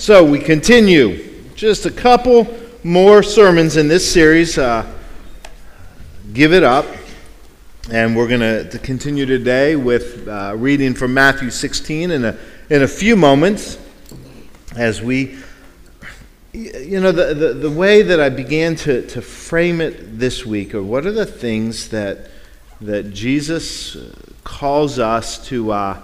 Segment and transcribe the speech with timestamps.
[0.00, 1.44] So we continue.
[1.54, 2.46] Just a couple
[2.82, 4.56] more sermons in this series.
[4.56, 4.90] Uh,
[6.32, 6.86] give it up.
[7.92, 8.40] And we're going
[8.70, 12.38] to continue today with uh, reading from Matthew 16 in a,
[12.70, 13.78] in a few moments
[14.74, 15.36] as we,
[16.54, 20.74] you know, the, the, the way that I began to, to frame it this week,
[20.74, 22.30] or what are the things that,
[22.80, 23.98] that Jesus
[24.44, 26.02] calls us to, uh,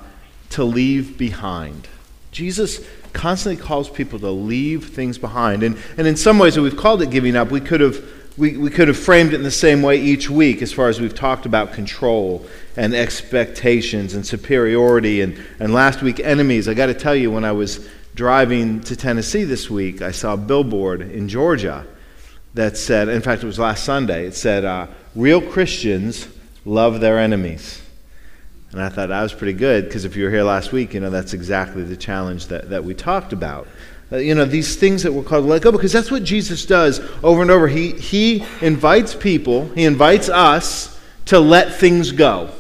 [0.51, 1.89] to leave behind?
[2.31, 2.87] Jesus
[3.17, 5.63] constantly calls people to leave things behind.
[5.63, 8.05] And, and in some ways, we've called it giving up, we could have.
[8.39, 11.01] We, we could have framed it in the same way each week as far as
[11.01, 16.69] we've talked about control and expectations and superiority and, and last week enemies.
[16.69, 20.35] I got to tell you, when I was driving to Tennessee this week, I saw
[20.35, 21.87] a billboard in Georgia
[22.53, 26.29] that said, in fact, it was last Sunday, it said, uh, Real Christians
[26.67, 27.81] love their enemies.
[28.73, 31.01] And I thought that was pretty good because if you were here last week, you
[31.01, 33.69] know, that's exactly the challenge that, that we talked about.
[34.11, 36.65] Uh, you know, these things that we're called to let go because that's what Jesus
[36.65, 37.69] does over and over.
[37.69, 42.51] He, he invites people, he invites us to let things go,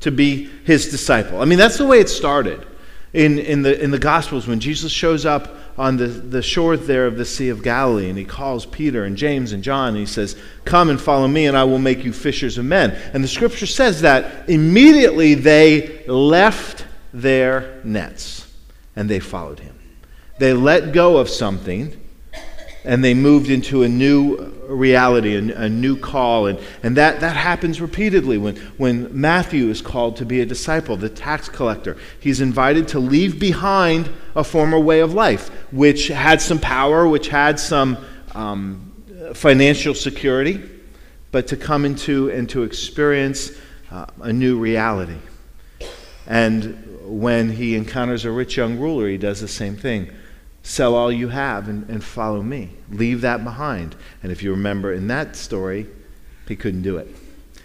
[0.00, 1.40] to be his disciple.
[1.40, 2.66] I mean, that's the way it started
[3.12, 7.06] in, in, the, in the Gospels when Jesus shows up on the, the shore there
[7.06, 10.06] of the Sea of Galilee, and he calls Peter and James and John, and he
[10.06, 12.92] says, Come and follow me, and I will make you fishers of men.
[13.12, 18.52] And the scripture says that immediately they left their nets
[18.96, 19.78] and they followed him.
[20.38, 22.00] They let go of something
[22.84, 26.46] and they moved into a new reality, a, a, new call.
[26.46, 30.96] And, and that, that happens repeatedly when, when Matthew is called to be a disciple,
[30.96, 31.96] the tax collector.
[32.20, 37.28] He's invited to leave behind a former way of life, which had some power, which
[37.28, 37.98] had some
[38.34, 38.92] um,
[39.34, 40.60] financial security,
[41.30, 43.52] but to come into and to experience
[43.90, 45.18] uh, a new reality.
[46.26, 50.10] And when he encounters a rich young ruler, he does the same thing
[50.66, 52.70] Sell all you have and, and follow me.
[52.90, 53.94] Leave that behind.
[54.22, 55.86] And if you remember in that story,
[56.48, 57.06] he couldn't do it.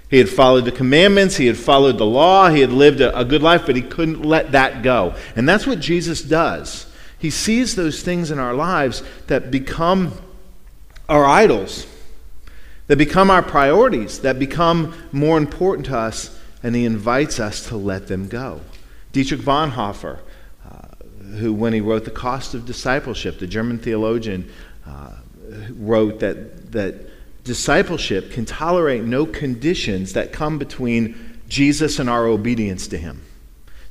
[0.09, 3.23] He had followed the commandments, he had followed the law, he had lived a, a,
[3.23, 5.15] good life, but he couldn't let that go.
[5.35, 6.91] And that's what Jesus does.
[7.17, 10.13] He sees those things in our lives that become
[11.07, 11.87] our idols,
[12.87, 17.77] that become our priorities, that become more important to us, and he invites us to
[17.77, 18.59] let them go.
[19.13, 20.19] Dietrich Bonhoeffer
[21.37, 24.49] who, when he wrote The Cost of Discipleship, the German theologian,
[24.85, 25.15] uh,
[25.71, 26.95] wrote that, that
[27.43, 33.21] discipleship can tolerate no conditions that come between Jesus and our obedience to him.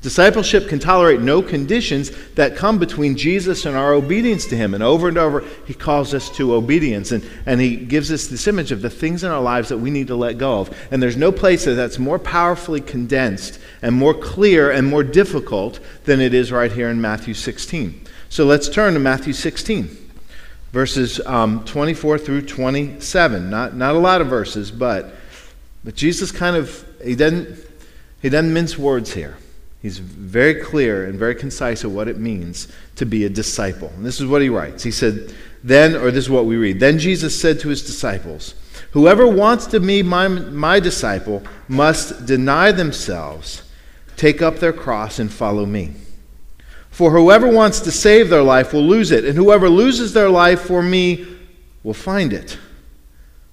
[0.01, 4.73] Discipleship can tolerate no conditions that come between Jesus and our obedience to Him.
[4.73, 7.11] And over and over, He calls us to obedience.
[7.11, 9.91] And, and He gives us this image of the things in our lives that we
[9.91, 10.89] need to let go of.
[10.93, 15.81] And there's no place that that's more powerfully condensed and more clear and more difficult
[16.05, 18.01] than it is right here in Matthew 16.
[18.29, 19.89] So let's turn to Matthew 16,
[20.71, 23.51] verses um, 24 through 27.
[23.51, 25.13] Not, not a lot of verses, but,
[25.83, 27.67] but Jesus kind of, He doesn't,
[28.23, 29.37] he doesn't mince words here.
[29.81, 33.93] He's very clear and very concise of what it means to be a disciple.
[33.97, 34.83] And this is what he writes.
[34.83, 38.55] He said, Then, or this is what we read, then Jesus said to his disciples,
[38.93, 43.63] Whoever wants to be my, my disciple must deny themselves,
[44.17, 45.93] take up their cross, and follow me.
[46.91, 50.63] For whoever wants to save their life will lose it, and whoever loses their life
[50.63, 51.27] for me
[51.85, 52.59] will find it.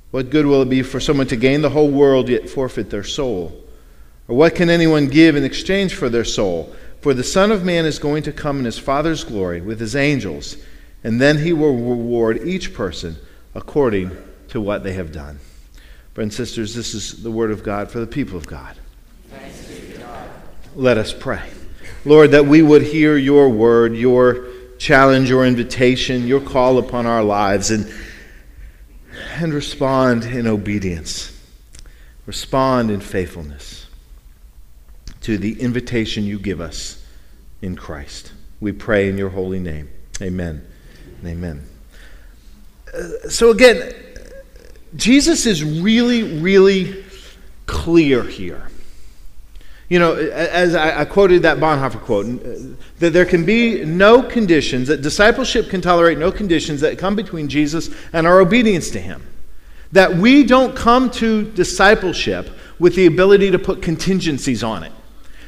[0.09, 3.03] What good will it be for someone to gain the whole world yet forfeit their
[3.03, 3.64] soul?
[4.27, 6.75] Or what can anyone give in exchange for their soul?
[7.01, 9.95] For the Son of Man is going to come in his Father's glory with his
[9.95, 10.57] angels,
[11.03, 13.17] and then he will reward each person
[13.53, 14.11] according
[14.49, 15.39] to what they have done.
[16.15, 18.75] Brothers and sisters, this is the word of God for the people of God.
[19.99, 20.29] God.
[20.75, 21.43] Let us pray.
[22.05, 24.47] Lord, that we would hear your word, your
[24.79, 27.91] challenge, your invitation, your call upon our lives, and,
[29.35, 31.39] and respond in obedience,
[32.25, 33.84] respond in faithfulness
[35.25, 37.03] to the invitation you give us
[37.59, 38.31] in Christ.
[38.59, 39.89] We pray in your holy name.
[40.21, 40.63] Amen.
[41.25, 41.65] Amen.
[42.93, 43.91] Uh, so, again,
[44.95, 47.03] Jesus is really, really
[47.65, 48.69] clear here.
[49.89, 54.89] You know, as I, quoted that Bonhoeffer quote, uh, that there can be no conditions,
[54.89, 59.25] that discipleship can tolerate no conditions that come between Jesus and our obedience to him.
[59.91, 62.47] That we don't come to discipleship
[62.77, 64.91] with the ability to put contingencies on it.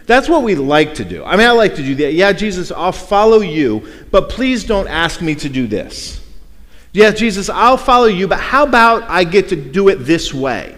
[0.07, 1.23] That's what we like to do.
[1.23, 2.13] I mean, I like to do that.
[2.13, 6.23] Yeah, Jesus, I'll follow you, but please don't ask me to do this.
[6.93, 10.75] Yeah, Jesus, I'll follow you, but how about I get to do it this way?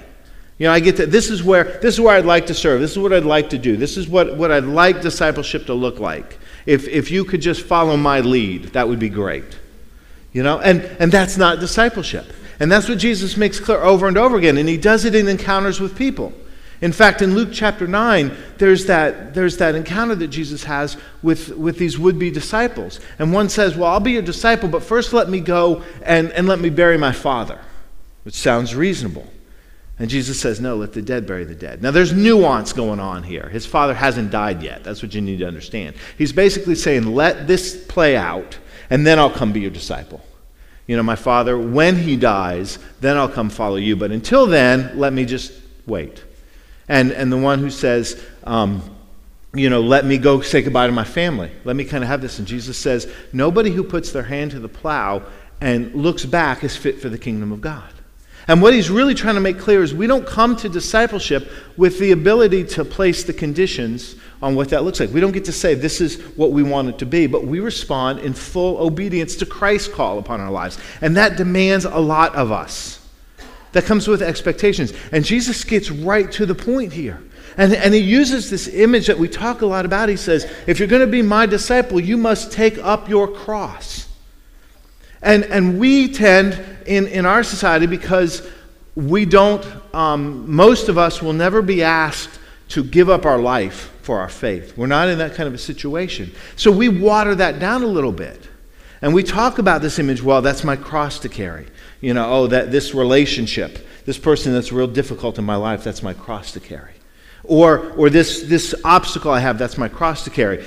[0.57, 2.81] You know, I get to this is where this is where I'd like to serve.
[2.81, 3.77] This is what I'd like to do.
[3.77, 6.37] This is what, what I'd like discipleship to look like.
[6.65, 9.57] If, if you could just follow my lead, that would be great.
[10.33, 12.25] You know, and, and that's not discipleship.
[12.59, 14.57] And that's what Jesus makes clear over and over again.
[14.57, 16.33] And he does it in encounters with people.
[16.81, 21.49] In fact, in Luke chapter 9, there's that, there's that encounter that Jesus has with,
[21.57, 23.01] with these would be disciples.
[23.17, 26.47] And one says, Well, I'll be your disciple, but first let me go and, and
[26.47, 27.59] let me bury my father,
[28.23, 29.27] which sounds reasonable.
[29.97, 31.83] And Jesus says, No, let the dead bury the dead.
[31.83, 33.49] Now, there's nuance going on here.
[33.49, 34.85] His father hasn't died yet.
[34.85, 35.97] That's what you need to understand.
[36.17, 38.57] He's basically saying, Let this play out,
[38.89, 40.21] and then I'll come be your disciple.
[40.87, 43.97] You know, my father, when he dies, then I'll come follow you.
[43.97, 45.51] But until then, let me just
[45.85, 46.23] wait.
[46.89, 48.81] And, and the one who says, um,
[49.53, 51.51] you know, let me go say goodbye to my family.
[51.63, 52.39] Let me kind of have this.
[52.39, 55.23] And Jesus says, nobody who puts their hand to the plow
[55.61, 57.93] and looks back is fit for the kingdom of God.
[58.47, 61.99] And what he's really trying to make clear is we don't come to discipleship with
[61.99, 65.11] the ability to place the conditions on what that looks like.
[65.11, 67.59] We don't get to say this is what we want it to be, but we
[67.59, 70.79] respond in full obedience to Christ's call upon our lives.
[71.01, 72.98] And that demands a lot of us.
[73.71, 74.93] That comes with expectations.
[75.11, 77.21] And Jesus gets right to the point here.
[77.57, 80.09] And, and he uses this image that we talk a lot about.
[80.09, 84.07] He says, If you're going to be my disciple, you must take up your cross.
[85.21, 88.47] And, and we tend in, in our society, because
[88.95, 92.39] we don't, um, most of us will never be asked
[92.69, 94.77] to give up our life for our faith.
[94.77, 96.33] We're not in that kind of a situation.
[96.55, 98.47] So we water that down a little bit.
[99.01, 101.67] And we talk about this image, well, that's my cross to carry.
[102.01, 106.01] You know, oh, that this relationship, this person that's real difficult in my life, that's
[106.01, 106.93] my cross to carry.
[107.43, 110.65] Or, or this, this obstacle I have, that's my cross to carry.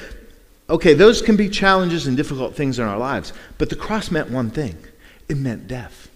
[0.69, 4.31] Okay, those can be challenges and difficult things in our lives, but the cross meant
[4.31, 4.76] one thing
[5.29, 6.11] it meant death.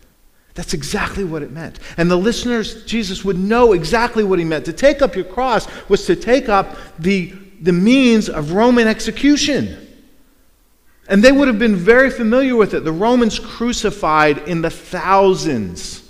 [0.54, 1.78] That's exactly what it meant.
[1.98, 4.64] And the listeners, Jesus would know exactly what he meant.
[4.64, 9.85] To take up your cross was to take up the, the means of Roman execution.
[11.08, 12.84] And they would have been very familiar with it.
[12.84, 16.02] The Romans crucified in the thousands.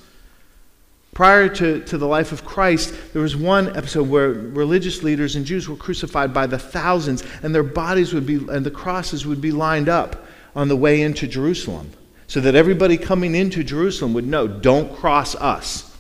[1.13, 5.47] Prior to, to the life of Christ, there was one episode where religious leaders and
[5.47, 9.41] Jews were crucified by the thousands, and their bodies would be, and the crosses would
[9.41, 11.91] be lined up on the way into Jerusalem,
[12.27, 15.97] so that everybody coming into Jerusalem would know don't cross us.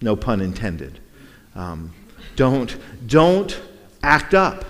[0.00, 1.00] No pun intended.
[1.54, 1.92] Um,
[2.36, 2.74] don't,
[3.06, 3.60] don't
[4.02, 4.64] act up.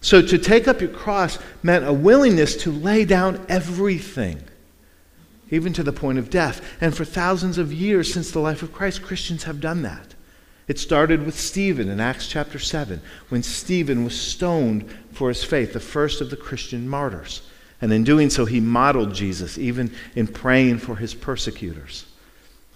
[0.00, 4.42] So to take up your cross meant a willingness to lay down everything,
[5.50, 6.64] even to the point of death.
[6.80, 10.14] And for thousands of years since the life of Christ, Christians have done that.
[10.68, 15.72] It started with Stephen in Acts chapter 7, when Stephen was stoned for his faith,
[15.72, 17.42] the first of the Christian martyrs.
[17.82, 22.06] And in doing so, he modeled Jesus, even in praying for his persecutors.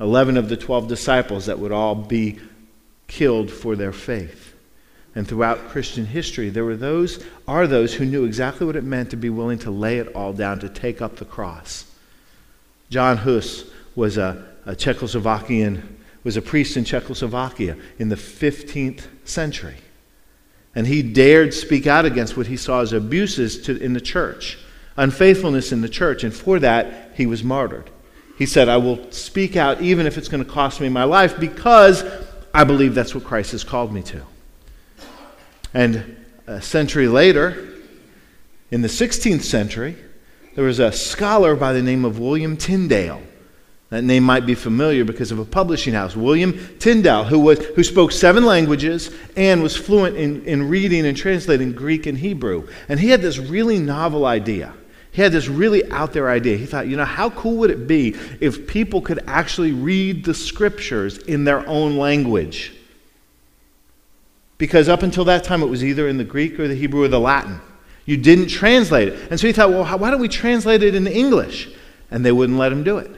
[0.00, 2.41] Eleven of the twelve disciples that would all be
[3.06, 4.54] killed for their faith.
[5.14, 9.11] And throughout Christian history, there were those, are those who knew exactly what it meant
[9.11, 11.84] to be willing to lay it all down, to take up the cross.
[12.90, 13.64] John Hus
[13.94, 15.82] was a, a Czechoslovakian,
[16.25, 19.76] was a priest in Czechoslovakia in the 15th century.
[20.75, 24.58] And he dared speak out against what he saw as abuses to, in the church,
[24.96, 27.90] unfaithfulness in the church, and for that he was martyred.
[28.37, 31.38] He said, I will speak out even if it's going to cost me my life
[31.38, 32.02] because
[32.52, 34.22] I believe that's what Christ has called me to.
[35.75, 36.17] And
[36.47, 37.75] a century later,
[38.71, 39.97] in the 16th century,
[40.55, 43.23] there was a scholar by the name of William Tyndale.
[43.90, 46.16] That name might be familiar because of a publishing house.
[46.16, 51.16] William Tyndale, who, was, who spoke seven languages and was fluent in, in reading and
[51.16, 52.66] translating Greek and Hebrew.
[52.88, 54.75] And he had this really novel idea.
[55.12, 56.57] He had this really out there idea.
[56.57, 60.35] He thought, you know, how cool would it be if people could actually read the
[60.35, 62.74] scriptures in their own language?
[64.58, 67.08] Because up until that time, it was either in the Greek or the Hebrew or
[67.08, 67.61] the Latin.
[68.06, 69.30] You didn't translate it.
[69.30, 71.70] And so he thought, well, how, why don't we translate it into English?
[72.11, 73.11] And they wouldn't let him do it.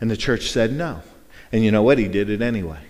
[0.00, 1.02] And the church said no.
[1.52, 1.98] And you know what?
[1.98, 2.80] He did it anyway.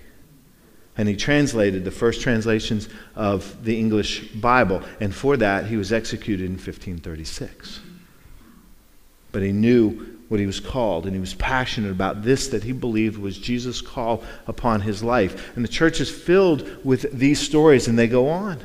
[0.97, 4.83] And he translated the first translations of the English Bible.
[5.01, 7.81] And for that, he was executed in 1536.
[9.33, 12.71] But he knew what he was called, and he was passionate about this that he
[12.71, 15.57] believed was Jesus' call upon his life.
[15.57, 18.61] And the church is filled with these stories, and they go on.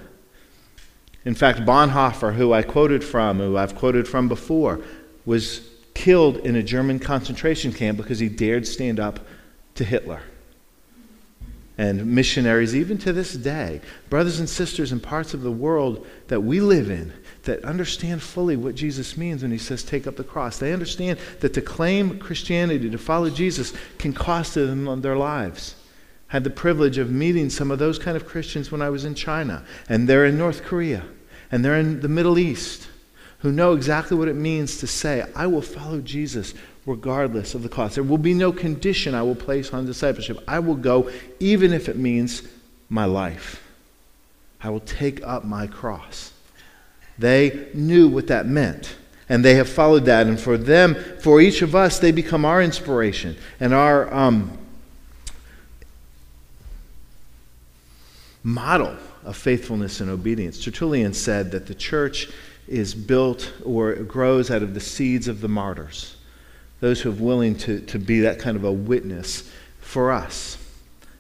[1.26, 4.80] In fact, Bonhoeffer, who I quoted from, who I've quoted from before,
[5.26, 9.22] was killed in a German concentration camp because he dared stand up
[9.74, 10.22] to Hitler.
[11.80, 13.82] And missionaries, even to this day,
[14.12, 17.12] brothers and sisters in parts of the world that we live in,
[17.46, 20.58] that understand fully what Jesus means when he says take up the cross.
[20.58, 25.76] They understand that to claim Christianity, to follow Jesus, can cost them their lives.
[26.30, 29.06] I had the privilege of meeting some of those kind of Christians when I was
[29.06, 31.04] in China, and they're in North Korea.
[31.52, 32.88] and they're in the Middle East
[33.40, 36.54] who know exactly what it means to say, I will follow Jesus
[36.86, 37.96] regardless of the cost.
[37.96, 40.40] There will be no condition I will place on discipleship.
[40.48, 42.44] I will go even if it means
[42.90, 43.62] my life.
[44.62, 46.32] I will take up my cross.
[47.18, 48.96] They knew what that meant,
[49.30, 50.28] and they have followed that.
[50.28, 54.58] And for them, for each of us, they become our inspiration and our um,
[58.44, 60.64] model of faithfulness and obedience.
[60.64, 62.30] Tertullian said that the church
[62.68, 66.16] is built or grows out of the seeds of the martyrs,
[66.80, 70.58] those who are willing to, to be that kind of a witness for us.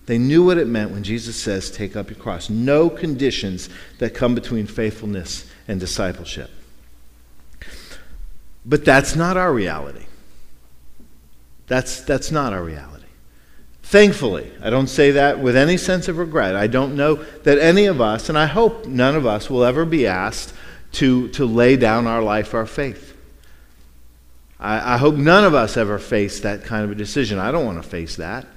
[0.05, 2.49] They knew what it meant when Jesus says, Take up your cross.
[2.49, 6.49] No conditions that come between faithfulness and discipleship.
[8.65, 10.05] But that's not our reality.
[11.67, 13.05] That's, that's not our reality.
[13.83, 16.55] Thankfully, I don't say that with any sense of regret.
[16.55, 19.85] I don't know that any of us, and I hope none of us, will ever
[19.85, 20.53] be asked
[20.93, 23.15] to, to lay down our life, our faith.
[24.59, 27.37] I, I hope none of us ever face that kind of a decision.
[27.37, 28.47] I don't want to face that.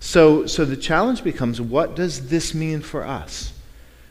[0.00, 3.52] So, so the challenge becomes what does this mean for us?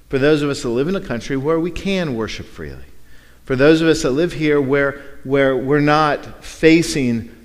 [0.09, 2.83] For those of us that live in a country where we can worship freely.
[3.45, 7.35] For those of us that live here where, where we're not facing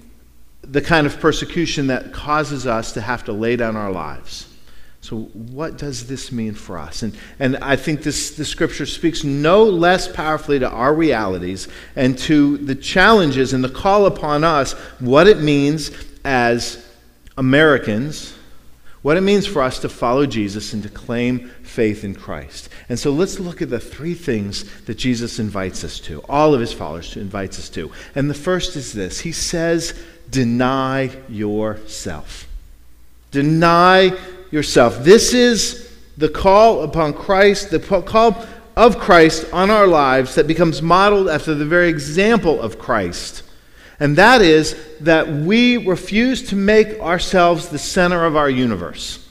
[0.63, 4.49] the kind of persecution that causes us to have to lay down our lives.
[5.01, 7.03] So, what does this mean for us?
[7.03, 12.17] And, and I think this, the scripture speaks no less powerfully to our realities and
[12.21, 15.91] to the challenges and the call upon us, what it means
[16.25, 16.91] as
[17.37, 18.35] Americans,
[19.03, 22.69] what it means for us to follow Jesus and to claim faith in Christ.
[22.89, 26.61] And so let's look at the three things that Jesus invites us to, all of
[26.61, 27.91] his followers invites us to.
[28.15, 30.01] And the first is this He says,
[30.31, 32.47] Deny yourself.
[33.31, 34.17] Deny
[34.51, 34.99] yourself.
[35.01, 40.81] This is the call upon Christ, the call of Christ on our lives that becomes
[40.81, 43.43] modeled after the very example of Christ.
[43.99, 49.24] And that is that we refuse to make ourselves the center of our universe.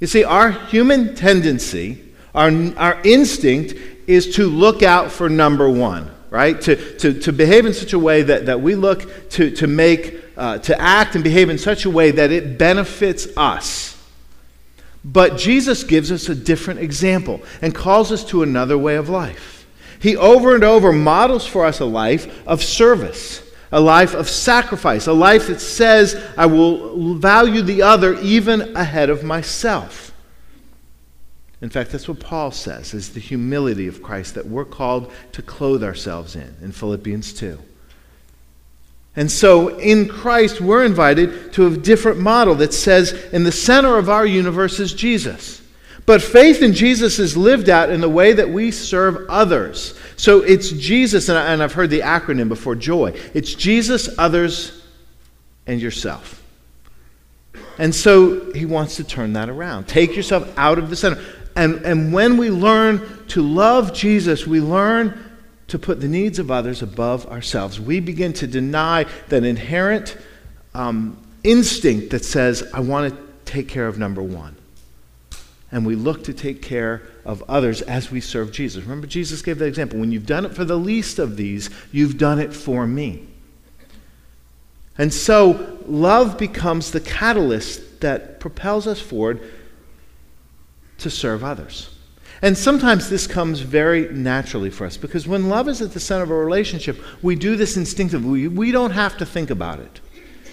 [0.00, 3.74] You see, our human tendency, our, our instinct,
[4.06, 6.60] is to look out for number one, right?
[6.62, 10.18] To, to, to behave in such a way that, that we look to, to make
[10.38, 14.00] uh, to act and behave in such a way that it benefits us.
[15.04, 19.66] But Jesus gives us a different example and calls us to another way of life.
[20.00, 25.06] He over and over models for us a life of service, a life of sacrifice,
[25.06, 30.12] a life that says, I will value the other even ahead of myself.
[31.60, 35.42] In fact, that's what Paul says is the humility of Christ that we're called to
[35.42, 37.58] clothe ourselves in in Philippians 2.
[39.16, 43.98] And so in Christ, we're invited to a different model that says in the center
[43.98, 45.60] of our universe is Jesus.
[46.06, 49.98] But faith in Jesus is lived out in the way that we serve others.
[50.18, 53.14] So it's Jesus, and I've heard the acronym before JOY.
[53.34, 54.82] It's Jesus, others,
[55.64, 56.42] and yourself.
[57.78, 59.86] And so he wants to turn that around.
[59.86, 61.24] Take yourself out of the center.
[61.54, 65.24] And, and when we learn to love Jesus, we learn
[65.68, 67.80] to put the needs of others above ourselves.
[67.80, 70.16] We begin to deny that inherent
[70.74, 74.56] um, instinct that says, I want to take care of number one.
[75.70, 78.84] And we look to take care of others as we serve Jesus.
[78.84, 79.98] Remember, Jesus gave that example.
[79.98, 83.26] When you've done it for the least of these, you've done it for me.
[84.96, 89.40] And so, love becomes the catalyst that propels us forward
[90.98, 91.94] to serve others.
[92.42, 96.22] And sometimes this comes very naturally for us because when love is at the center
[96.22, 98.28] of a relationship, we do this instinctively.
[98.28, 100.00] We, we don't have to think about it.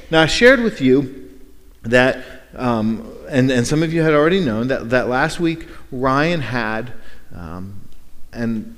[0.10, 1.40] Now, I shared with you
[1.84, 2.24] that,
[2.56, 6.94] um, and, and some of you had already known, that, that last week Ryan had
[7.34, 7.82] um,
[8.34, 8.76] an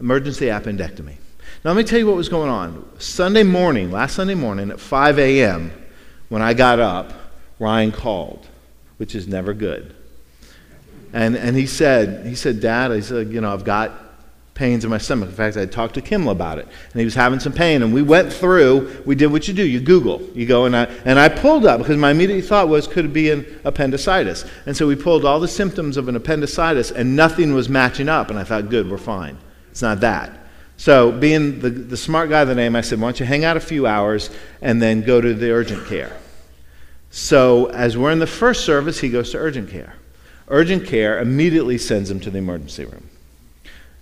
[0.00, 1.16] emergency appendectomy.
[1.64, 2.88] Now, let me tell you what was going on.
[2.98, 5.72] Sunday morning, last Sunday morning at 5 a.m.,
[6.28, 7.12] when I got up,
[7.58, 8.46] Ryan called,
[8.96, 9.94] which is never good.
[11.12, 13.92] And, and he said, he said, Dad, I said, you know, I've got
[14.60, 15.30] pains in my stomach.
[15.30, 17.82] In fact, I talked to Kimmel about it, and he was having some pain.
[17.82, 19.66] And we went through, we did what you do.
[19.66, 20.20] You Google.
[20.34, 23.12] You go, and I, and I pulled up, because my immediate thought was, could it
[23.14, 24.44] be an appendicitis?
[24.66, 28.28] And so we pulled all the symptoms of an appendicitis, and nothing was matching up.
[28.28, 29.38] And I thought, good, we're fine.
[29.70, 30.30] It's not that.
[30.76, 33.44] So, being the, the smart guy of the name, I said, why don't you hang
[33.44, 36.14] out a few hours and then go to the urgent care?
[37.10, 39.94] So, as we're in the first service, he goes to urgent care.
[40.48, 43.09] Urgent care immediately sends him to the emergency room.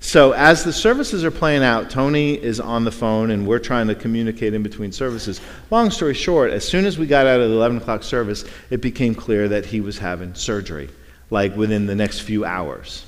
[0.00, 3.88] So, as the services are playing out, Tony is on the phone and we're trying
[3.88, 5.40] to communicate in between services.
[5.70, 8.80] Long story short, as soon as we got out of the 11 o'clock service, it
[8.80, 10.88] became clear that he was having surgery,
[11.30, 13.06] like within the next few hours.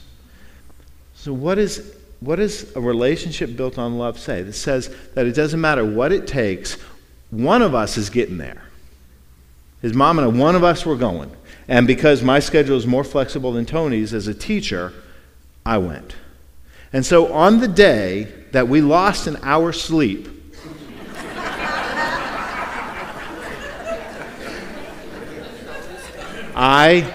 [1.15, 4.41] So, what, is, what does a relationship built on love say?
[4.41, 6.77] It says that it doesn't matter what it takes,
[7.31, 8.63] one of us is getting there.
[9.81, 11.31] His mom and I, one of us were going.
[11.69, 14.93] And because my schedule is more flexible than Tony's as a teacher,
[15.65, 16.17] I went.
[16.93, 20.29] And so on the day that we lost an hour's sleep,
[26.63, 27.11] I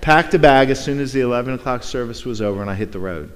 [0.00, 2.92] packed a bag as soon as the 11 o'clock service was over and I hit
[2.92, 3.32] the road.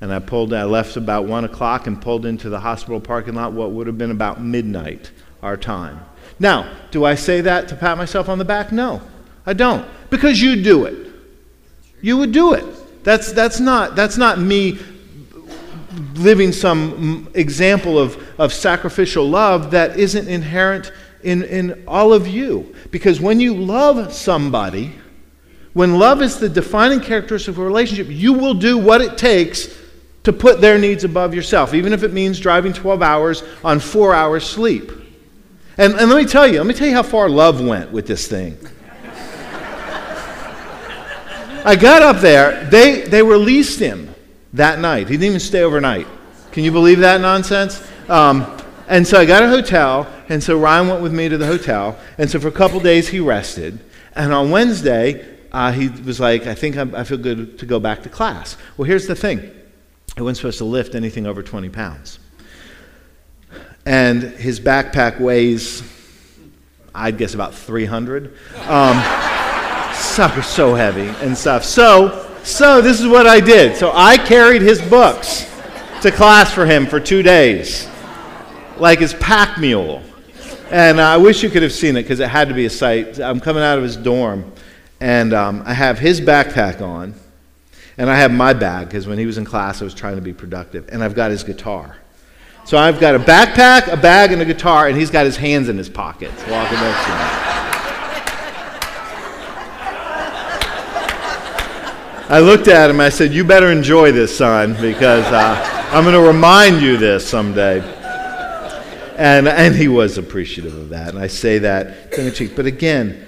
[0.00, 3.52] And I pulled, I left about 1 o'clock and pulled into the hospital parking lot
[3.52, 5.10] what would have been about midnight,
[5.42, 6.00] our time.
[6.40, 8.72] Now, do I say that to pat myself on the back?
[8.72, 9.02] No,
[9.44, 9.86] I don't.
[10.08, 11.12] Because you do it.
[12.00, 12.64] You would do it.
[13.04, 14.78] That's, that's, not, that's not me
[16.14, 20.92] living some example of, of sacrificial love that isn't inherent
[21.22, 22.74] in, in all of you.
[22.90, 24.94] Because when you love somebody,
[25.72, 29.74] when love is the defining characteristic of a relationship, you will do what it takes
[30.24, 34.14] to put their needs above yourself, even if it means driving 12 hours on four
[34.14, 34.90] hours sleep.
[35.78, 38.06] And, and let me tell you, let me tell you how far love went with
[38.06, 38.58] this thing.
[41.64, 44.07] I got up there, they, they released him
[44.52, 45.08] that night.
[45.08, 46.06] He didn't even stay overnight.
[46.52, 47.86] Can you believe that nonsense?
[48.08, 48.56] Um,
[48.88, 51.98] and so I got a hotel, and so Ryan went with me to the hotel.
[52.16, 53.78] And so for a couple days, he rested.
[54.14, 57.78] And on Wednesday, uh, he was like, I think I'm, i feel good to go
[57.78, 58.56] back to class.
[58.76, 59.50] Well, here's the thing
[60.16, 62.18] I wasn't supposed to lift anything over 20 pounds
[63.88, 65.82] and his backpack weighs,
[66.94, 68.36] I'd guess, about 300.
[68.66, 69.02] Um,
[69.94, 71.64] sucker's so heavy and stuff.
[71.64, 73.76] So, so this is what I did.
[73.76, 75.44] So I carried his books
[76.00, 77.88] to class for him for two days,
[78.78, 80.02] like his pack mule.
[80.70, 83.20] And I wish you could have seen it because it had to be a sight.
[83.20, 84.50] I'm coming out of his dorm,
[85.00, 87.14] and um, I have his backpack on,
[87.98, 90.22] and I have my bag because when he was in class, I was trying to
[90.22, 91.96] be productive, and I've got his guitar.
[92.64, 95.68] So I've got a backpack, a bag, and a guitar, and he's got his hands
[95.68, 97.77] in his pockets walking next to me.
[102.30, 103.00] I looked at him.
[103.00, 107.26] I said, "You better enjoy this, son, because uh, I'm going to remind you this
[107.26, 107.80] someday."
[109.16, 112.54] And and he was appreciative of that, and I say that tongue in cheek.
[112.54, 113.26] But again,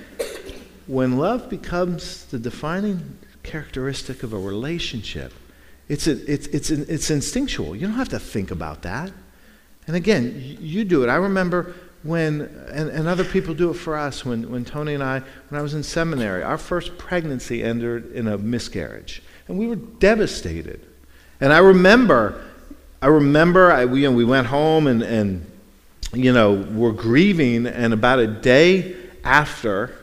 [0.86, 5.32] when love becomes the defining characteristic of a relationship,
[5.88, 7.74] it's, a, it's, it's, it's instinctual.
[7.74, 9.10] You don't have to think about that.
[9.86, 11.08] And again, you do it.
[11.08, 15.02] I remember when, and, and other people do it for us, when, when Tony and
[15.02, 19.22] I, when I was in seminary, our first pregnancy ended in a miscarriage.
[19.48, 20.86] And we were devastated.
[21.40, 22.42] And I remember,
[23.02, 25.46] I remember, I, we, you know, we went home and, and,
[26.12, 29.94] you know, we're grieving, and about a day after,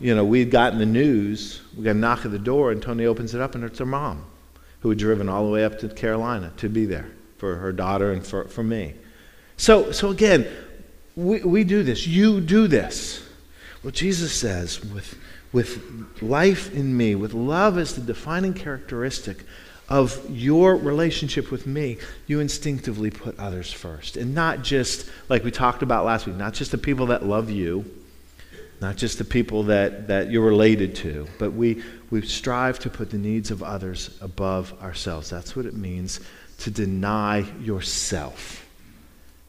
[0.00, 2.80] you know, we had gotten the news, we got a knock at the door, and
[2.80, 4.24] Tony opens it up, and it's her mom,
[4.80, 8.12] who had driven all the way up to Carolina to be there for her daughter
[8.12, 8.94] and for, for me.
[9.56, 10.46] So, so again,
[11.16, 12.06] we, we do this.
[12.06, 13.26] You do this.
[13.82, 15.18] Well, Jesus says, with,
[15.52, 19.44] with life in me, with love as the defining characteristic
[19.88, 24.16] of your relationship with me, you instinctively put others first.
[24.16, 27.50] And not just, like we talked about last week, not just the people that love
[27.50, 27.84] you,
[28.80, 33.10] not just the people that, that you're related to, but we, we strive to put
[33.10, 35.28] the needs of others above ourselves.
[35.28, 36.20] That's what it means
[36.58, 38.61] to deny yourself,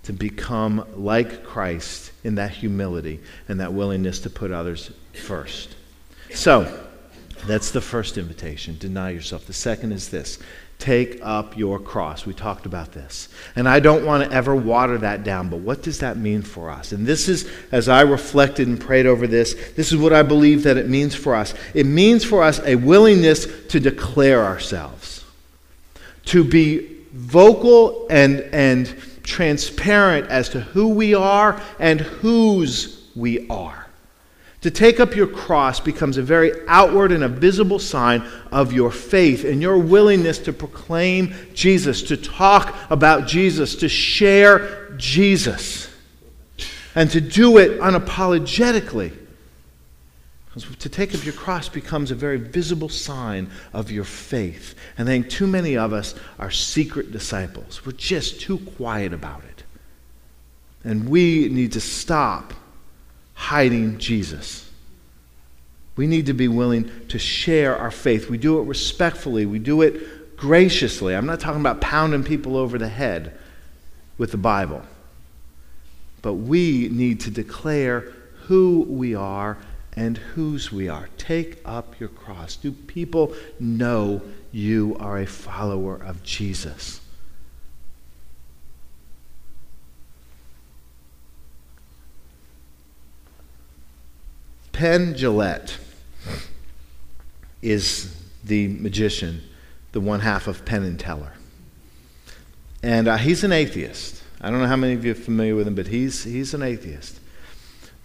[0.03, 5.75] to become like Christ in that humility and that willingness to put others first.
[6.33, 6.81] So,
[7.45, 9.45] that's the first invitation deny yourself.
[9.45, 10.39] The second is this
[10.79, 12.25] take up your cross.
[12.25, 13.29] We talked about this.
[13.55, 16.69] And I don't want to ever water that down, but what does that mean for
[16.69, 16.91] us?
[16.91, 20.63] And this is, as I reflected and prayed over this, this is what I believe
[20.63, 21.53] that it means for us.
[21.73, 25.23] It means for us a willingness to declare ourselves,
[26.25, 33.87] to be vocal and, and transparent as to who we are and whose we are.
[34.61, 38.91] To take up your cross becomes a very outward and a visible sign of your
[38.91, 45.89] faith and your willingness to proclaim Jesus, to talk about Jesus, to share Jesus,
[46.95, 49.11] and to do it unapologetically.
[50.57, 54.75] To take up your cross becomes a very visible sign of your faith.
[54.97, 57.83] And I think too many of us are secret disciples.
[57.85, 59.63] We're just too quiet about it.
[60.83, 62.53] And we need to stop
[63.33, 64.69] hiding Jesus.
[65.95, 68.29] We need to be willing to share our faith.
[68.29, 71.15] We do it respectfully, we do it graciously.
[71.15, 73.37] I'm not talking about pounding people over the head
[74.17, 74.83] with the Bible.
[76.21, 78.01] But we need to declare
[78.45, 79.57] who we are
[79.95, 81.09] and whose we are.
[81.17, 82.55] Take up your cross.
[82.55, 87.01] Do people know you are a follower of Jesus.
[94.71, 95.77] Penn Jillette
[97.61, 99.41] is the magician,
[99.91, 101.33] the one half of Penn and Teller.
[102.81, 104.21] And uh, he's an atheist.
[104.41, 106.63] I don't know how many of you are familiar with him, but he's, he's an
[106.63, 107.19] atheist.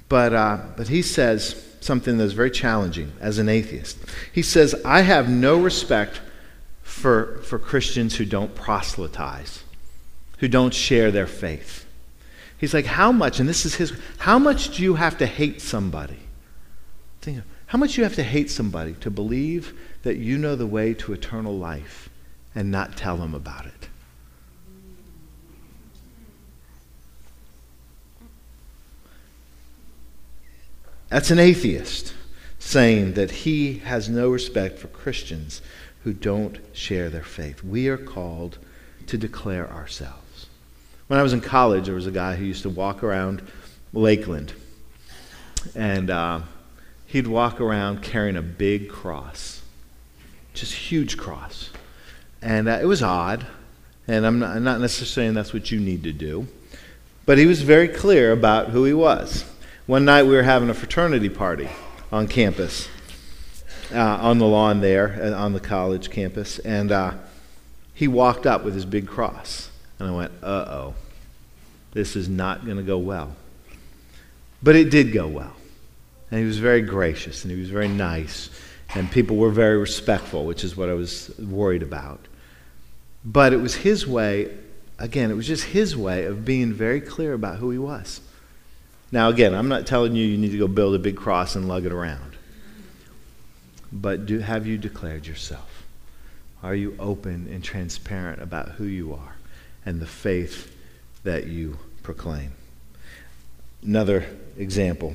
[0.09, 3.99] But, uh, but he says something that's very challenging as an atheist.
[4.33, 6.21] He says, I have no respect
[6.83, 9.63] for, for Christians who don't proselytize,
[10.39, 11.87] who don't share their faith.
[12.59, 15.61] He's like, how much, and this is his, how much do you have to hate
[15.61, 16.19] somebody?
[17.21, 20.57] Think of, how much do you have to hate somebody to believe that you know
[20.57, 22.09] the way to eternal life
[22.55, 23.89] and not tell them about it?
[31.09, 32.13] That's an atheist
[32.59, 35.63] saying that he has no respect for Christians
[36.05, 37.65] who don't share their faith.
[37.65, 38.59] We are called
[39.07, 40.47] to declare ourselves.
[41.07, 43.41] When I was in college, there was a guy who used to walk around
[43.95, 44.53] Lakeland,
[45.75, 46.41] and uh,
[47.07, 49.63] he'd walk around carrying a big cross,
[50.53, 51.71] just huge cross.
[52.43, 53.47] And uh, it was odd,
[54.07, 56.49] and I'm not, I'm not necessarily saying that's what you need to do,
[57.25, 59.47] but he was very clear about who he was.
[59.89, 61.67] One night we were having a fraternity party
[62.13, 62.91] on campus,
[63.91, 67.15] uh, on the lawn there, uh, on the college campus, and uh,
[67.95, 69.71] he walked up with his big cross.
[69.99, 70.95] And I went, uh oh,
[71.93, 73.35] this is not going to go well.
[74.63, 75.57] But it did go well.
[76.31, 78.51] And he was very gracious and he was very nice.
[78.95, 82.21] And people were very respectful, which is what I was worried about.
[83.25, 84.55] But it was his way,
[84.99, 88.21] again, it was just his way of being very clear about who he was.
[89.11, 91.67] Now, again, I'm not telling you you need to go build a big cross and
[91.67, 92.37] lug it around.
[93.91, 95.85] But do, have you declared yourself?
[96.63, 99.37] Are you open and transparent about who you are
[99.87, 100.75] and the faith
[101.25, 102.53] that you proclaim?
[103.83, 104.27] Another
[104.59, 105.15] example,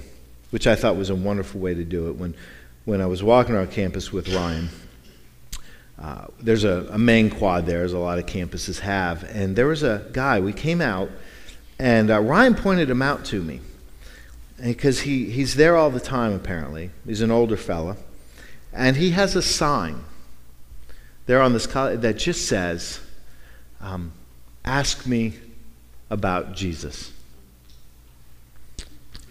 [0.49, 2.33] which I thought was a wonderful way to do it, when,
[2.85, 4.69] when I was walking around campus with Ryan,
[5.99, 9.67] uh, there's a, a main quad there, as a lot of campuses have, and there
[9.67, 11.11] was a guy, we came out,
[11.77, 13.59] and uh, Ryan pointed him out to me
[14.63, 16.89] because he, he's there all the time, apparently.
[17.05, 17.97] He's an older fella.
[18.71, 20.03] And he has a sign
[21.25, 22.99] there on this college that just says,
[23.81, 24.13] um,
[24.65, 25.33] Ask me
[26.09, 27.11] about Jesus.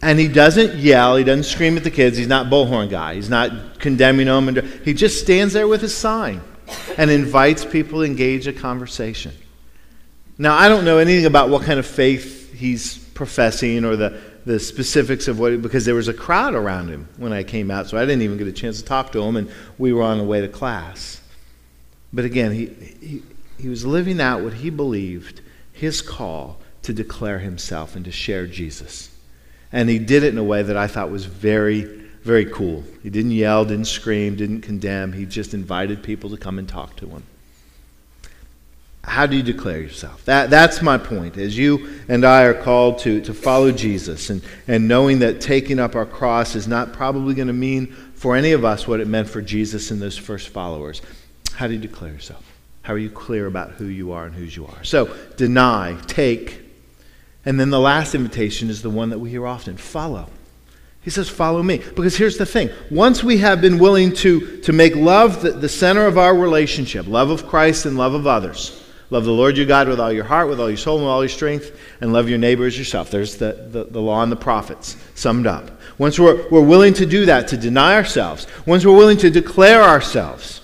[0.03, 3.31] And he doesn't yell, he doesn't scream at the kids, he's not bullhorn guy, he's
[3.31, 4.49] not condemning them.
[4.49, 6.43] And he just stands there with his sign
[6.99, 9.33] and invites people to engage a conversation.
[10.39, 14.59] Now, I don't know anything about what kind of faith he's professing or the the
[14.59, 17.97] specifics of what, because there was a crowd around him when I came out, so
[17.97, 20.25] I didn't even get a chance to talk to him, and we were on the
[20.25, 21.21] way to class.
[22.13, 22.67] But again, he,
[23.01, 23.23] he,
[23.59, 25.41] he was living out what he believed
[25.73, 29.11] his call to declare himself and to share Jesus.
[29.73, 31.83] And he did it in a way that I thought was very,
[32.23, 32.85] very cool.
[33.03, 35.13] He didn't yell, didn't scream, didn't condemn.
[35.13, 37.23] He just invited people to come and talk to him.
[39.05, 40.25] How do you declare yourself?
[40.27, 41.37] That, that's my point.
[41.37, 45.81] As you and I are called to, to follow Jesus and, and knowing that taking
[45.81, 49.09] up our cross is not probably going to mean for any of us what it
[49.09, 51.03] meant for Jesus and those first followers.
[51.55, 52.45] How do you declare yourself?
[52.83, 54.85] How are you clear about who you are and whose you are?
[54.85, 56.61] So, deny, take,
[57.45, 60.29] and then the last invitation is the one that we hear often follow.
[61.03, 61.79] He says, Follow me.
[61.79, 65.69] Because here's the thing once we have been willing to, to make love the, the
[65.69, 68.82] center of our relationship, love of Christ and love of others,
[69.13, 71.11] Love the Lord your God with all your heart, with all your soul, and with
[71.11, 73.11] all your strength, and love your neighbor as yourself.
[73.11, 75.71] There's the, the, the, law and the prophets summed up.
[75.99, 79.83] Once we're, we're willing to do that, to deny ourselves, once we're willing to declare
[79.83, 80.63] ourselves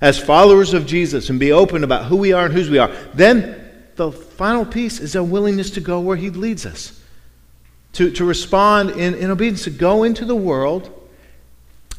[0.00, 2.90] as followers of Jesus and be open about who we are and whose we are,
[3.12, 6.98] then the final piece is a willingness to go where He leads us,
[7.92, 10.90] to, to respond in, in obedience, to go into the world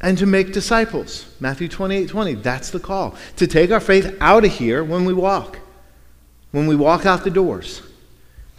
[0.02, 1.32] and to make disciples.
[1.40, 3.16] Matthew 28 20, that's the call.
[3.36, 5.60] To take our faith out of here when we walk
[6.52, 7.82] when we walk out the doors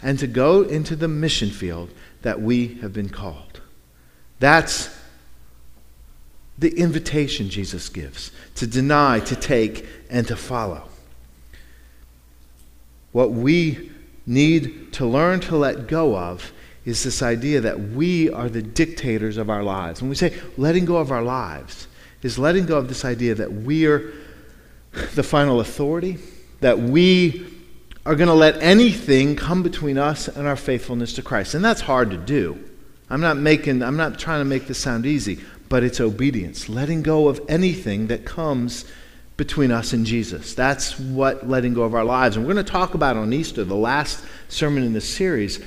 [0.01, 1.89] and to go into the mission field
[2.23, 3.61] that we have been called.
[4.39, 4.95] That's
[6.57, 10.87] the invitation Jesus gives to deny, to take, and to follow.
[13.11, 13.91] What we
[14.25, 16.51] need to learn to let go of
[16.85, 20.01] is this idea that we are the dictators of our lives.
[20.01, 21.87] When we say letting go of our lives,
[22.23, 24.13] is letting go of this idea that we are
[25.15, 26.17] the final authority,
[26.61, 27.52] that we
[28.05, 31.53] are going to let anything come between us and our faithfulness to Christ.
[31.53, 32.59] And that's hard to do.
[33.09, 35.39] I'm not making I'm not trying to make this sound easy,
[35.69, 38.85] but it's obedience, letting go of anything that comes
[39.37, 40.53] between us and Jesus.
[40.53, 42.35] That's what letting go of our lives.
[42.35, 45.63] And we're going to talk about on Easter, the last sermon in this series,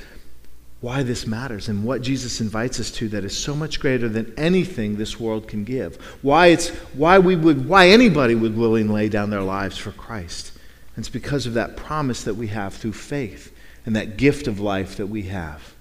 [0.79, 4.33] why this matters and what Jesus invites us to that is so much greater than
[4.37, 5.95] anything this world can give.
[6.21, 10.51] Why it's why we would why anybody would willingly lay down their lives for Christ.
[10.97, 13.55] It's because of that promise that we have through faith
[13.85, 15.73] and that gift of life that we have.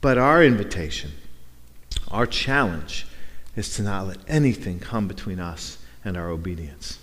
[0.00, 1.12] But our invitation,
[2.08, 3.06] our challenge
[3.54, 6.98] is to not let anything come between us and our obedience.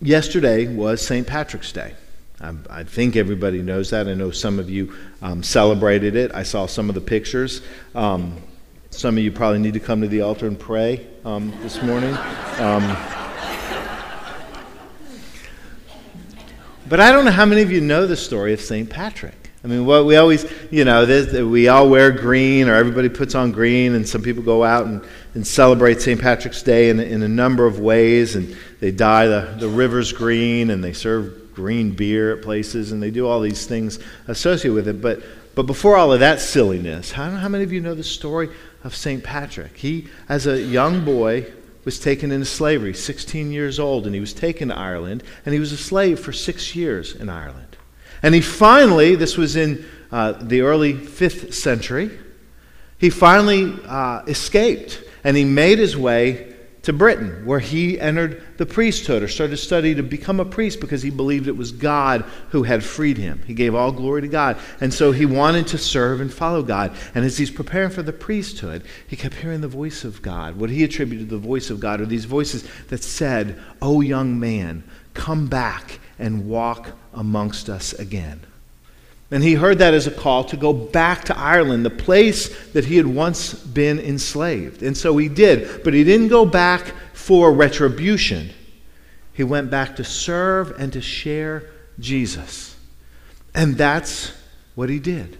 [0.00, 1.26] Yesterday was St.
[1.26, 1.94] Patrick's Day.
[2.40, 4.06] I, I, think everybody knows that.
[4.06, 6.34] I know some of you um, celebrated it.
[6.34, 7.62] I saw some of the pictures.
[7.94, 8.36] Um,
[8.90, 12.14] some of you probably need to come to the altar and pray um, this morning.
[16.88, 18.88] But I don't know how many of you know the story of St.
[18.88, 19.34] Patrick.
[19.66, 21.04] I mean, what we always, you know,
[21.48, 25.02] we all wear green, or everybody puts on green, and some people go out and,
[25.34, 26.20] and celebrate St.
[26.20, 30.70] Patrick's Day in, in a number of ways, and they dye the, the rivers green,
[30.70, 34.86] and they serve green beer at places, and they do all these things associated with
[34.86, 35.00] it.
[35.00, 35.20] But,
[35.56, 38.50] but before all of that silliness, how, how many of you know the story
[38.84, 39.24] of St.
[39.24, 39.76] Patrick?
[39.76, 41.50] He, as a young boy,
[41.86, 45.60] was taken into slavery, 16 years old, and he was taken to Ireland, and he
[45.60, 47.78] was a slave for six years in Ireland.
[48.22, 52.10] And he finally, this was in uh, the early 5th century,
[52.98, 56.55] he finally uh, escaped and he made his way
[56.86, 61.02] to Britain, where he entered the priesthood or started study to become a priest because
[61.02, 63.42] he believed it was God who had freed him.
[63.44, 64.56] He gave all glory to God.
[64.80, 66.96] And so he wanted to serve and follow God.
[67.12, 70.54] And as he's preparing for the priesthood, he kept hearing the voice of God.
[70.54, 74.38] What he attributed to the voice of God are these voices that said, O young
[74.38, 78.46] man, come back and walk amongst us again.
[79.30, 82.84] And he heard that as a call to go back to Ireland, the place that
[82.84, 84.82] he had once been enslaved.
[84.82, 88.50] And so he did, but he didn't go back for retribution.
[89.32, 91.64] He went back to serve and to share
[91.98, 92.76] Jesus.
[93.52, 94.32] And that's
[94.76, 95.36] what he did.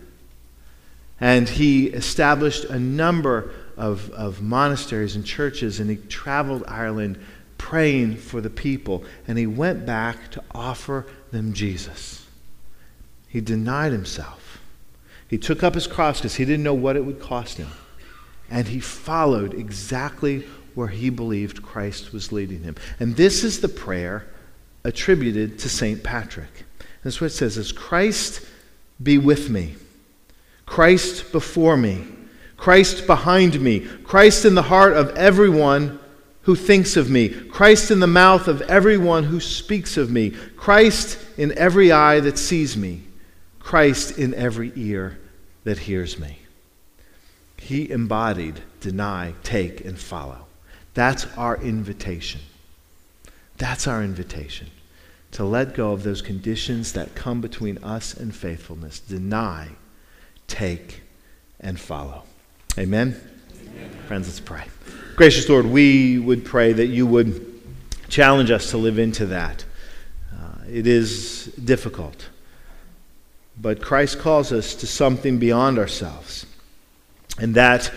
[1.20, 7.18] And he established a number of, of monasteries and churches, and he traveled Ireland
[7.56, 9.04] praying for the people.
[9.28, 12.25] And he went back to offer them Jesus.
[13.36, 14.62] He denied himself.
[15.28, 17.68] He took up his cross because he didn't know what it would cost him.
[18.48, 22.76] And he followed exactly where he believed Christ was leading him.
[22.98, 24.24] And this is the prayer
[24.84, 26.02] attributed to St.
[26.02, 26.64] Patrick.
[27.04, 28.40] That's what it says is Christ
[29.02, 29.74] be with me.
[30.64, 32.06] Christ before me.
[32.56, 33.80] Christ behind me.
[33.80, 35.98] Christ in the heart of everyone
[36.40, 41.18] who thinks of me, Christ in the mouth of everyone who speaks of me, Christ
[41.36, 43.02] in every eye that sees me,
[43.66, 45.18] Christ in every ear
[45.64, 46.38] that hears me.
[47.56, 50.46] He embodied deny, take, and follow.
[50.94, 52.42] That's our invitation.
[53.58, 54.68] That's our invitation
[55.32, 59.00] to let go of those conditions that come between us and faithfulness.
[59.00, 59.70] Deny,
[60.46, 61.02] take,
[61.58, 62.22] and follow.
[62.78, 63.20] Amen?
[63.62, 63.90] Amen.
[64.06, 64.62] Friends, let's pray.
[65.16, 67.60] Gracious Lord, we would pray that you would
[68.08, 69.64] challenge us to live into that.
[70.32, 72.28] Uh, it is difficult,
[73.60, 76.46] but Christ calls us to something beyond ourselves,
[77.38, 77.92] and that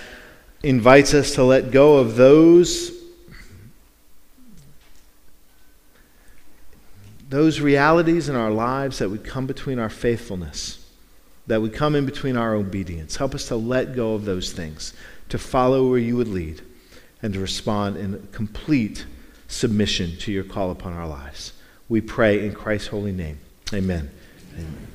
[0.64, 2.98] invites us to let go of those.
[7.30, 10.90] Those realities in our lives that would come between our faithfulness,
[11.48, 13.18] that would come in between our obedience.
[13.18, 14.94] Help us to let go of those things,
[15.30, 16.62] to follow where you would lead
[17.22, 19.06] and to respond in complete
[19.48, 21.54] submission to your call upon our lives.
[21.88, 23.40] We pray in Christ's holy name.
[23.74, 24.10] Amen.
[24.56, 24.89] Amen.